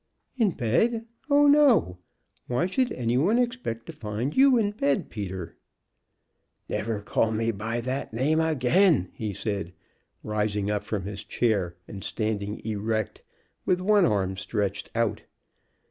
"In 0.35 0.49
bed? 0.49 1.05
Oh 1.29 1.45
no! 1.45 1.99
Why 2.47 2.65
should 2.65 2.91
any 2.91 3.19
one 3.19 3.37
expect 3.37 3.85
to 3.85 3.91
find 3.91 4.35
you 4.35 4.57
in 4.57 4.71
bed, 4.71 5.11
Peter?" 5.11 5.57
"Never 6.67 7.01
call 7.01 7.29
me 7.31 7.51
by 7.51 7.81
that 7.81 8.11
name 8.11 8.39
again!" 8.39 9.11
he 9.13 9.31
said, 9.31 9.73
rising 10.23 10.71
up 10.71 10.83
from 10.83 11.03
his 11.05 11.23
chair, 11.23 11.75
and 11.87 12.03
standing 12.03 12.65
erect, 12.65 13.21
with 13.63 13.79
one 13.79 14.07
arm 14.07 14.37
stretched 14.37 14.89
out. 14.95 15.21